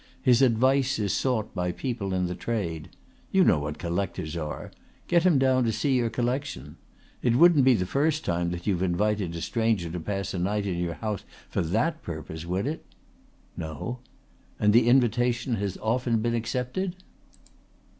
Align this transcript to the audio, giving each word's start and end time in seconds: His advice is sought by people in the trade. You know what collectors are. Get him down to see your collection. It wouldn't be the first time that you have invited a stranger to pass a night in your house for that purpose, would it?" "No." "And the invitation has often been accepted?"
His 0.19 0.41
advice 0.41 0.97
is 0.97 1.13
sought 1.15 1.53
by 1.53 1.71
people 1.71 2.11
in 2.11 2.25
the 2.25 2.33
trade. 2.33 2.89
You 3.31 3.43
know 3.43 3.59
what 3.59 3.77
collectors 3.77 4.35
are. 4.35 4.71
Get 5.07 5.21
him 5.21 5.37
down 5.37 5.63
to 5.65 5.71
see 5.71 5.93
your 5.95 6.09
collection. 6.09 6.77
It 7.21 7.35
wouldn't 7.35 7.63
be 7.65 7.75
the 7.75 7.85
first 7.85 8.25
time 8.25 8.49
that 8.49 8.65
you 8.65 8.73
have 8.73 8.81
invited 8.81 9.35
a 9.35 9.41
stranger 9.41 9.91
to 9.91 9.99
pass 9.99 10.33
a 10.33 10.39
night 10.39 10.65
in 10.65 10.79
your 10.79 10.95
house 10.95 11.23
for 11.49 11.61
that 11.61 12.01
purpose, 12.01 12.47
would 12.47 12.65
it?" 12.65 12.83
"No." 13.55 13.99
"And 14.59 14.73
the 14.73 14.87
invitation 14.89 15.57
has 15.57 15.77
often 15.83 16.19
been 16.19 16.33
accepted?" 16.33 16.95